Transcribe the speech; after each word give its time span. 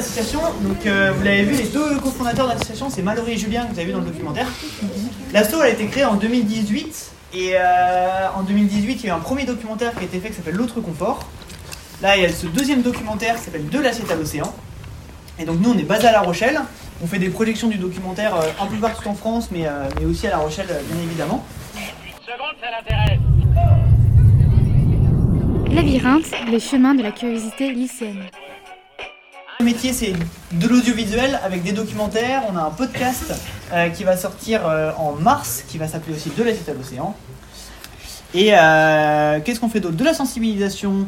l'association. 0.00 0.40
Donc, 0.62 0.86
euh, 0.86 1.12
vous 1.14 1.22
l'avez 1.22 1.42
vu, 1.42 1.54
les 1.54 1.68
deux 1.68 1.98
cofondateurs 2.00 2.46
de 2.46 2.52
l'association, 2.52 2.88
c'est 2.88 3.02
Mallory 3.02 3.32
et 3.32 3.36
Julien 3.36 3.66
que 3.66 3.72
vous 3.74 3.78
avez 3.78 3.86
vu 3.86 3.92
dans 3.92 4.00
le 4.00 4.06
documentaire. 4.06 4.46
L'asso, 5.32 5.60
a 5.60 5.68
été 5.68 5.86
créée 5.86 6.06
en 6.06 6.14
2018. 6.14 7.12
Et 7.32 7.52
euh, 7.54 8.28
en 8.34 8.42
2018, 8.42 8.92
il 8.92 9.06
y 9.06 9.10
a 9.10 9.12
eu 9.12 9.16
un 9.16 9.20
premier 9.20 9.44
documentaire 9.44 9.92
qui 9.92 10.00
a 10.00 10.02
été 10.02 10.18
fait 10.18 10.30
qui 10.30 10.36
s'appelle 10.36 10.54
L'autre 10.54 10.80
confort. 10.80 11.28
Là, 12.02 12.16
il 12.16 12.22
y 12.22 12.26
a 12.26 12.32
ce 12.32 12.46
deuxième 12.46 12.82
documentaire 12.82 13.36
qui 13.36 13.42
s'appelle 13.42 13.68
De 13.68 13.78
l'assiette 13.78 14.10
à 14.10 14.14
l'océan. 14.14 14.52
Et 15.38 15.44
donc, 15.44 15.60
nous, 15.60 15.70
on 15.70 15.78
est 15.78 15.84
basé 15.84 16.06
à 16.08 16.12
La 16.12 16.22
Rochelle. 16.22 16.58
On 17.02 17.06
fait 17.06 17.18
des 17.18 17.28
projections 17.28 17.68
du 17.68 17.76
documentaire 17.76 18.34
euh, 18.34 18.48
un 18.58 18.66
peu 18.66 18.76
partout 18.76 19.08
en 19.08 19.14
France, 19.14 19.50
mais, 19.52 19.66
mais 19.98 20.06
aussi 20.06 20.26
à 20.26 20.30
La 20.30 20.38
Rochelle, 20.38 20.66
bien 20.66 21.02
évidemment. 21.02 21.44
Labyrinthe, 25.70 26.50
les 26.50 26.60
chemins 26.60 26.94
de 26.94 27.02
la 27.02 27.12
curiosité 27.12 27.70
lycéenne. 27.72 28.24
Le 29.60 29.66
métier, 29.66 29.92
c'est 29.92 30.14
de 30.52 30.68
l'audiovisuel 30.68 31.38
avec 31.44 31.62
des 31.62 31.72
documentaires. 31.72 32.44
On 32.50 32.56
a 32.56 32.62
un 32.62 32.70
podcast 32.70 33.34
euh, 33.74 33.90
qui 33.90 34.04
va 34.04 34.16
sortir 34.16 34.66
euh, 34.66 34.90
en 34.96 35.12
mars, 35.12 35.64
qui 35.68 35.76
va 35.76 35.86
s'appeler 35.86 36.16
aussi 36.16 36.30
De 36.34 36.42
l'assiette 36.42 36.70
à 36.70 36.72
l'océan. 36.72 37.14
Et 38.32 38.54
euh, 38.54 39.38
qu'est-ce 39.44 39.60
qu'on 39.60 39.68
fait 39.68 39.80
d'autre? 39.80 39.96
De 39.96 40.04
la 40.04 40.14
sensibilisation, 40.14 41.06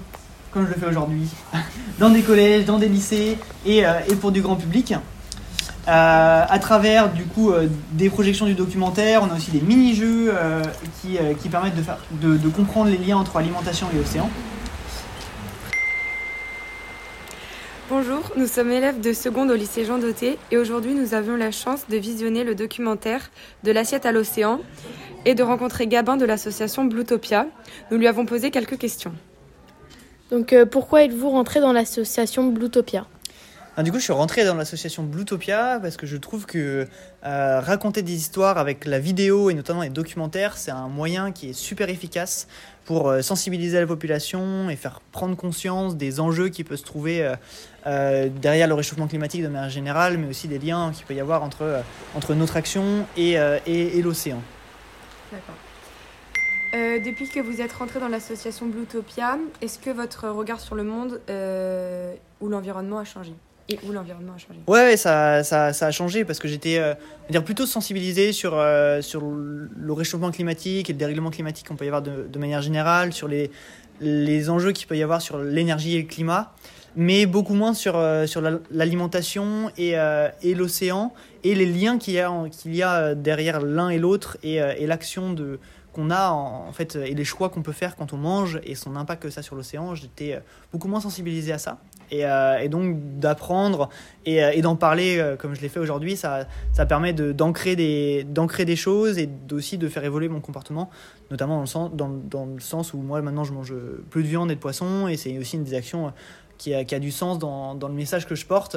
comme 0.50 0.66
je 0.66 0.74
le 0.74 0.78
fais 0.78 0.84
aujourd'hui, 0.84 1.28
dans 1.98 2.10
des 2.10 2.20
collèges, 2.20 2.66
dans 2.66 2.78
des 2.78 2.90
lycées 2.90 3.38
et, 3.64 3.84
pour 4.20 4.32
du 4.32 4.42
grand 4.42 4.56
public. 4.56 4.92
À 5.86 6.58
travers 6.60 7.10
du 7.10 7.24
coup 7.24 7.52
des 7.92 8.10
projections 8.10 8.44
du 8.44 8.54
documentaire, 8.54 9.22
on 9.22 9.32
a 9.32 9.36
aussi 9.36 9.50
des 9.50 9.62
mini-jeux 9.62 10.34
qui, 11.00 11.48
permettent 11.48 11.74
de 12.20 12.48
comprendre 12.50 12.90
les 12.90 12.98
liens 12.98 13.16
entre 13.16 13.38
alimentation 13.38 13.86
et 13.96 13.98
océan. 13.98 14.28
Bonjour, 17.94 18.22
nous 18.38 18.46
sommes 18.46 18.70
élèves 18.70 19.02
de 19.02 19.12
seconde 19.12 19.50
au 19.50 19.54
lycée 19.54 19.84
Jean 19.84 19.98
Doté 19.98 20.38
et 20.50 20.56
aujourd'hui 20.56 20.94
nous 20.94 21.12
avions 21.12 21.36
la 21.36 21.50
chance 21.50 21.86
de 21.90 21.98
visionner 21.98 22.42
le 22.42 22.54
documentaire 22.54 23.30
De 23.64 23.70
l'assiette 23.70 24.06
à 24.06 24.12
l'océan 24.12 24.62
et 25.26 25.34
de 25.34 25.42
rencontrer 25.42 25.86
Gabin 25.86 26.16
de 26.16 26.24
l'association 26.24 26.86
Bluetopia. 26.86 27.48
Nous 27.90 27.98
lui 27.98 28.06
avons 28.06 28.24
posé 28.24 28.50
quelques 28.50 28.78
questions. 28.78 29.12
Donc 30.30 30.54
euh, 30.54 30.64
pourquoi 30.64 31.04
êtes-vous 31.04 31.28
rentré 31.28 31.60
dans 31.60 31.74
l'association 31.74 32.46
Bluetopia 32.46 33.06
Ah, 33.74 33.82
du 33.82 33.90
coup, 33.90 33.98
je 33.98 34.04
suis 34.04 34.12
rentré 34.12 34.44
dans 34.44 34.54
l'association 34.54 35.02
Bluetopia 35.02 35.78
parce 35.80 35.96
que 35.96 36.04
je 36.04 36.18
trouve 36.18 36.44
que 36.44 36.86
euh, 37.24 37.60
raconter 37.60 38.02
des 38.02 38.12
histoires 38.12 38.58
avec 38.58 38.84
la 38.84 38.98
vidéo 38.98 39.48
et 39.48 39.54
notamment 39.54 39.80
les 39.80 39.88
documentaires, 39.88 40.58
c'est 40.58 40.70
un 40.70 40.88
moyen 40.88 41.32
qui 41.32 41.48
est 41.48 41.52
super 41.54 41.88
efficace 41.88 42.48
pour 42.84 43.08
euh, 43.08 43.22
sensibiliser 43.22 43.80
la 43.80 43.86
population 43.86 44.68
et 44.68 44.76
faire 44.76 45.00
prendre 45.10 45.36
conscience 45.38 45.96
des 45.96 46.20
enjeux 46.20 46.50
qui 46.50 46.64
peuvent 46.64 46.76
se 46.76 46.84
trouver 46.84 47.32
euh, 47.86 48.28
derrière 48.28 48.68
le 48.68 48.74
réchauffement 48.74 49.06
climatique 49.06 49.42
de 49.42 49.48
manière 49.48 49.70
générale, 49.70 50.18
mais 50.18 50.28
aussi 50.28 50.48
des 50.48 50.58
liens 50.58 50.92
qu'il 50.92 51.06
peut 51.06 51.14
y 51.14 51.20
avoir 51.20 51.42
entre, 51.42 51.82
entre 52.14 52.34
notre 52.34 52.58
action 52.58 53.06
et, 53.16 53.36
et, 53.66 54.02
l'océan. 54.02 54.42
D'accord. 55.32 55.54
Depuis 56.74 57.28
que 57.28 57.40
vous 57.40 57.62
êtes 57.62 57.72
rentré 57.72 58.00
dans 58.00 58.08
l'association 58.08 58.66
Bluetopia, 58.66 59.38
est-ce 59.62 59.78
que 59.78 59.90
votre 59.90 60.28
regard 60.28 60.60
sur 60.60 60.74
le 60.74 60.84
monde 60.84 61.22
ou 62.42 62.48
l'environnement 62.48 62.98
a 62.98 63.04
changé? 63.04 63.32
Et 63.72 63.92
l'environnement 63.92 64.32
a 64.34 64.38
changé? 64.38 64.60
Ouais, 64.66 64.96
ça, 64.96 65.42
ça, 65.44 65.72
ça 65.72 65.86
a 65.86 65.90
changé 65.90 66.24
parce 66.24 66.38
que 66.38 66.48
j'étais 66.48 66.78
euh, 66.78 67.40
plutôt 67.40 67.66
sensibilisé 67.66 68.32
sur, 68.32 68.54
euh, 68.54 69.00
sur 69.02 69.22
le 69.22 69.92
réchauffement 69.92 70.30
climatique 70.30 70.90
et 70.90 70.92
le 70.92 70.98
dérèglement 70.98 71.30
climatique 71.30 71.68
qu'on 71.68 71.76
peut 71.76 71.84
y 71.84 71.88
avoir 71.88 72.02
de, 72.02 72.38
manière 72.38 72.62
générale, 72.62 73.12
sur 73.12 73.28
les, 73.28 73.50
les 74.00 74.50
enjeux 74.50 74.72
qu'il 74.72 74.86
peut 74.86 74.96
y 74.96 75.02
avoir 75.02 75.22
sur 75.22 75.38
l'énergie 75.38 75.96
et 75.96 76.02
le 76.02 76.08
climat, 76.08 76.52
mais 76.96 77.26
beaucoup 77.26 77.54
moins 77.54 77.74
sur, 77.74 77.96
euh, 77.96 78.26
sur 78.26 78.40
la- 78.40 78.58
l'alimentation 78.70 79.70
et, 79.78 79.98
euh, 79.98 80.28
et 80.42 80.54
l'océan 80.54 81.12
et 81.44 81.54
les 81.54 81.66
liens 81.66 81.98
qu'il 81.98 82.14
y 82.14 82.20
a, 82.20 82.30
y 82.66 82.82
a 82.82 83.14
derrière 83.14 83.60
l'un 83.60 83.88
et 83.88 83.98
l'autre 83.98 84.36
et, 84.42 84.56
et 84.56 84.86
l'action 84.86 85.32
de 85.32 85.58
qu'on 85.92 86.10
a 86.10 86.30
en, 86.30 86.72
fait 86.72 86.96
et 86.96 87.14
les 87.14 87.24
choix 87.24 87.48
qu'on 87.48 87.62
peut 87.62 87.72
faire 87.72 87.96
quand 87.96 88.12
on 88.12 88.16
mange 88.16 88.60
et 88.64 88.74
son 88.74 88.96
impact 88.96 89.22
que 89.22 89.30
ça 89.30 89.42
sur 89.42 89.56
l'océan 89.56 89.94
j'étais 89.94 90.34
euh, 90.34 90.40
beaucoup 90.72 90.88
moins 90.88 91.00
sensibilisé 91.00 91.52
à 91.52 91.58
ça 91.58 91.78
et, 92.10 92.24
euh, 92.24 92.66
donc 92.68 93.18
d'apprendre 93.18 93.88
et, 94.24 94.42
euh, 94.42 94.60
d'en 94.60 94.76
parler 94.76 95.34
comme 95.38 95.54
je 95.54 95.60
l'ai 95.60 95.68
fait 95.68 95.80
aujourd'hui, 95.80 96.16
ça, 96.16 96.46
ça 96.72 96.86
permet 96.86 97.12
d'ancrer 97.12 97.74
des, 97.76 98.24
des 98.24 98.76
choses 98.76 99.18
et 99.18 99.28
aussi 99.50 99.78
de 99.78 99.88
faire 99.88 100.04
évoluer 100.04 100.28
mon 100.28 100.40
comportement, 100.40 100.90
notamment 101.30 101.56
dans 101.56 101.60
le, 101.62 101.66
sens, 101.66 101.90
dans, 101.94 102.44
le 102.46 102.60
sens 102.60 102.92
où 102.92 102.98
moi 102.98 103.22
maintenant 103.22 103.44
je 103.44 103.52
mange 103.52 103.74
plus 104.10 104.22
de 104.22 104.28
viande 104.28 104.50
et 104.50 104.54
de 104.54 104.60
poisson 104.60 105.08
et 105.08 105.16
c'est 105.16 105.38
aussi 105.38 105.56
une 105.56 105.64
des 105.64 105.74
actions 105.74 106.12
qui 106.58 106.74
a, 106.74 106.84
qui 106.84 106.94
a 106.94 106.98
du 106.98 107.10
sens 107.10 107.38
dans, 107.38 107.74
dans 107.74 107.88
le 107.88 107.94
message 107.94 108.26
que 108.26 108.34
je 108.34 108.46
porte 108.46 108.76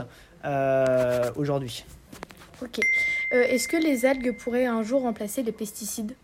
aujourd'hui. 1.36 1.86
Ok. 2.62 2.80
Est-ce 3.32 3.68
que 3.68 3.78
les 3.78 4.06
algues 4.06 4.38
pourraient 4.38 4.66
un 4.66 4.82
jour 4.82 5.02
remplacer 5.02 5.44
les 5.44 5.52
pesticides? 5.52 6.16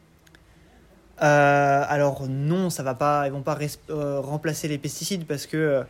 Euh, 1.22 1.84
alors 1.88 2.24
non, 2.28 2.70
ça 2.70 2.82
va 2.84 2.96
pas, 2.96 3.28
ils 3.28 3.32
vont 3.32 3.42
pas 3.44 3.58
euh, 3.90 4.20
remplacer 4.20 4.68
les 4.68 4.78
pesticides 4.78 5.26
parce 5.26 5.46
que 5.46 5.84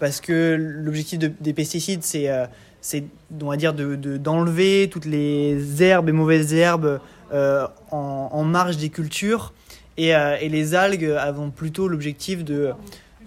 parce 0.00 0.20
que 0.20 0.56
l'objectif 0.58 1.18
de- 1.20 1.32
des 1.40 1.52
pesticides 1.52 2.02
c'est 2.02 2.28
euh, 2.28 2.46
c'est 2.80 3.04
on 3.40 3.46
va 3.46 3.56
dire 3.56 3.72
de 3.72 3.94
de- 3.94 4.16
d'enlever 4.16 4.88
toutes 4.90 5.04
les 5.04 5.80
herbes 5.82 6.08
et 6.08 6.12
mauvaises 6.12 6.52
herbes 6.54 6.98
euh, 7.32 7.66
en, 7.92 8.42
marge 8.44 8.76
des 8.76 8.88
cultures 8.90 9.52
et, 9.96 10.14
euh, 10.16 10.36
et 10.40 10.48
les 10.48 10.74
algues 10.74 11.04
avons 11.18 11.50
plutôt 11.50 11.86
l'objectif 11.86 12.44
de 12.44 12.72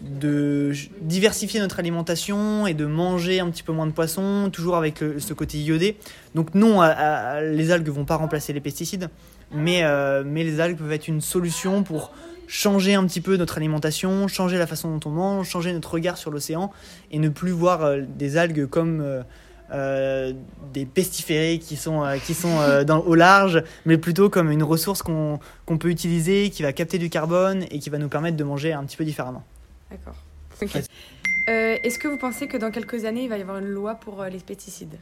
de 0.01 0.73
diversifier 1.01 1.59
notre 1.59 1.79
alimentation 1.79 2.67
et 2.67 2.73
de 2.75 2.85
manger 2.85 3.39
un 3.39 3.49
petit 3.49 3.63
peu 3.63 3.71
moins 3.71 3.87
de 3.87 3.91
poissons, 3.93 4.49
toujours 4.53 4.75
avec 4.75 4.99
ce 4.99 5.33
côté 5.33 5.57
iodé. 5.57 5.97
Donc 6.35 6.53
non, 6.53 6.81
les 7.41 7.71
algues 7.71 7.89
vont 7.89 8.05
pas 8.05 8.15
remplacer 8.17 8.53
les 8.53 8.59
pesticides, 8.61 9.09
mais, 9.51 9.83
euh, 9.83 10.23
mais 10.25 10.43
les 10.43 10.59
algues 10.59 10.77
peuvent 10.77 10.91
être 10.91 11.07
une 11.07 11.21
solution 11.21 11.83
pour 11.83 12.11
changer 12.47 12.95
un 12.95 13.05
petit 13.05 13.21
peu 13.21 13.35
notre 13.37 13.57
alimentation, 13.57 14.27
changer 14.27 14.57
la 14.57 14.67
façon 14.67 14.97
dont 14.97 15.09
on 15.09 15.13
mange, 15.13 15.49
changer 15.49 15.73
notre 15.73 15.93
regard 15.93 16.17
sur 16.17 16.31
l'océan 16.31 16.71
et 17.11 17.19
ne 17.19 17.29
plus 17.29 17.51
voir 17.51 17.83
euh, 17.83 18.01
des 18.07 18.37
algues 18.37 18.67
comme 18.67 19.23
euh, 19.71 20.33
des 20.73 20.85
pestiférés 20.85 21.59
qui 21.59 21.75
sont, 21.75 22.05
qui 22.25 22.33
sont 22.33 22.57
au 23.05 23.15
large, 23.15 23.63
mais 23.85 23.97
plutôt 23.97 24.29
comme 24.29 24.49
une 24.49 24.63
ressource 24.63 25.01
qu'on 25.01 25.39
qu'on 25.65 25.77
peut 25.77 25.89
utiliser, 25.89 26.49
qui 26.49 26.63
va 26.63 26.71
capter 26.71 26.97
du 26.97 27.09
carbone 27.09 27.65
et 27.69 27.79
qui 27.79 27.89
va 27.89 27.97
nous 27.97 28.09
permettre 28.09 28.37
de 28.37 28.43
manger 28.45 28.71
un 28.71 28.85
petit 28.85 28.95
peu 28.95 29.03
différemment. 29.03 29.43
D'accord. 29.91 30.15
Est-ce 31.47 31.99
que 31.99 32.07
vous 32.07 32.17
pensez 32.17 32.47
que 32.47 32.57
dans 32.57 32.71
quelques 32.71 33.05
années, 33.05 33.23
il 33.23 33.29
va 33.29 33.37
y 33.37 33.41
avoir 33.41 33.57
une 33.57 33.67
loi 33.67 33.95
pour 33.95 34.23
les 34.23 34.39
pesticides? 34.39 34.97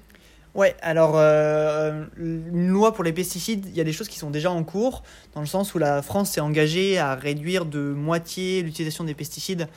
Ouais, 0.56 0.74
alors 0.82 1.16
euh, 1.18 2.06
une 2.18 2.70
loi 2.70 2.94
pour 2.94 3.04
les 3.04 3.12
pesticides, 3.12 3.66
il 3.66 3.76
y 3.76 3.82
a 3.82 3.84
des 3.84 3.92
choses 3.92 4.08
qui 4.08 4.18
sont 4.18 4.30
déjà 4.30 4.50
en 4.52 4.64
cours, 4.64 5.04
dans 5.34 5.42
le 5.42 5.48
sens 5.48 5.76
où 5.76 5.80
la 5.80 6.02
France 6.02 6.32
s'est 6.32 6.40
engagée 6.40 6.98
à 6.98 7.14
réduire 7.14 7.66
de 7.66 7.92
moitié 7.92 8.62
l'utilisation 8.62 9.04
des 9.04 9.14
pesticides, 9.14 9.68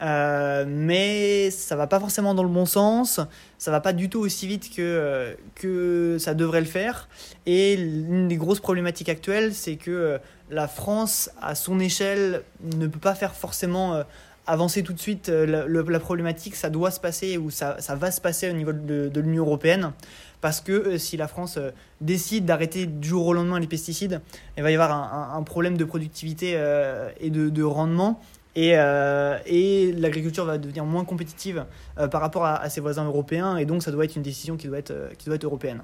euh, 0.00 0.64
mais 0.68 1.50
ça 1.50 1.74
va 1.74 1.88
pas 1.88 1.98
forcément 1.98 2.34
dans 2.34 2.44
le 2.44 2.48
bon 2.48 2.66
sens, 2.66 3.18
ça 3.58 3.72
va 3.72 3.80
pas 3.80 3.92
du 3.92 4.08
tout 4.08 4.20
aussi 4.20 4.46
vite 4.46 4.70
que, 4.72 4.80
euh, 4.80 5.34
que 5.56 6.18
ça 6.20 6.34
devrait 6.34 6.60
le 6.60 6.66
faire, 6.66 7.08
et 7.46 7.76
l'une 7.76 8.28
des 8.28 8.36
grosses 8.36 8.60
problématiques 8.60 9.08
actuelles, 9.08 9.52
c'est 9.54 9.74
que 9.74 10.20
la 10.50 10.68
France, 10.68 11.30
à 11.42 11.56
son 11.56 11.80
échelle, 11.80 12.44
ne 12.76 12.86
peut 12.86 13.00
pas 13.00 13.16
faire 13.16 13.34
forcément... 13.34 14.04
avancer 14.48 14.82
tout 14.82 14.92
de 14.92 14.98
suite 15.00 15.28
euh, 15.28 15.66
la, 15.68 16.00
problématique, 16.00 16.56
ça 16.56 16.70
doit 16.70 16.90
se 16.90 17.00
passer 17.00 17.38
ou 17.38 17.50
ça, 17.50 17.76
ça 17.80 17.94
va 17.94 18.10
se 18.10 18.20
passer 18.20 18.50
au 18.50 18.54
niveau 18.54 18.72
de, 18.72 19.08
de 19.08 19.20
l'Union 19.20 19.44
européenne. 19.44 19.92
Parce 20.40 20.60
que 20.60 20.72
euh, 20.72 20.98
si 20.98 21.16
la 21.16 21.26
France 21.28 21.56
euh, 21.58 21.70
décide 22.00 22.44
d'arrêter 22.44 22.86
du 22.86 23.08
jour 23.08 23.26
au 23.26 23.32
lendemain 23.34 23.58
les 23.60 23.66
pesticides, 23.66 24.20
il 24.56 24.62
va 24.62 24.70
y 24.70 24.74
avoir 24.74 24.92
un, 24.92 25.32
un- 25.34 25.38
un 25.38 25.42
problème 25.42 25.76
de 25.76 25.84
productivité 25.84 26.54
euh, 26.56 27.10
et 27.20 27.30
de, 27.30 27.48
de 27.48 27.62
rendement. 27.62 28.20
Et, 28.56 28.72
euh, 28.76 29.38
et 29.46 29.92
l'agriculture 29.92 30.44
va 30.44 30.58
devenir 30.58 30.84
moins 30.84 31.04
compétitive 31.04 31.64
euh, 31.98 32.08
par 32.08 32.20
rapport 32.20 32.44
à, 32.44 32.56
à 32.56 32.70
ses 32.70 32.80
voisins 32.80 33.04
européens. 33.04 33.56
Et 33.56 33.64
donc, 33.66 33.82
ça 33.82 33.90
doit 33.92 34.04
être 34.04 34.16
une 34.16 34.22
décision 34.22 34.56
qui 34.56 34.66
doit 34.68 34.78
être, 34.78 34.90
euh, 34.90 35.10
qui 35.18 35.26
doit 35.26 35.36
être 35.36 35.44
européenne. 35.44 35.82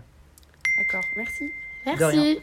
D'accord, 0.78 1.04
merci. 1.16 1.44
De 1.98 2.04
rien. 2.04 2.22
Merci. 2.24 2.40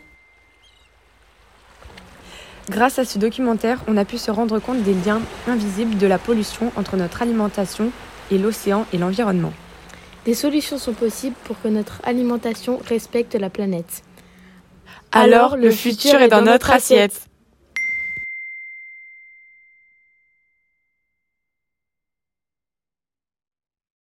Grâce 2.70 3.00
à 3.00 3.06
ce 3.06 3.18
documentaire, 3.18 3.80
on 3.88 3.98
a 3.98 4.06
pu 4.06 4.18
se 4.18 4.32
rendre 4.32 4.60
compte 4.60 4.84
des 4.84 4.94
liens 4.94 5.22
invisibles 5.48 5.98
de 5.98 6.08
la 6.08 6.18
pollution 6.18 6.72
entre 6.76 6.96
notre 6.96 7.22
alimentation 7.22 7.92
et 8.30 8.38
l'océan 8.38 8.86
et 8.94 8.98
l'environnement. 8.98 9.54
Des 10.26 10.36
solutions 10.36 10.78
sont 10.78 10.94
possibles 10.94 11.36
pour 11.46 11.60
que 11.62 11.68
notre 11.68 12.00
alimentation 12.04 12.80
respecte 12.86 13.36
la 13.36 13.50
planète. 13.50 14.04
Alors, 15.12 15.58
le 15.58 15.72
futur 15.72 16.22
est 16.22 16.30
dans 16.30 16.44
notre 16.44 16.72
assiette. 16.72 17.22